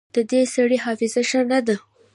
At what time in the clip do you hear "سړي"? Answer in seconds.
0.53-0.77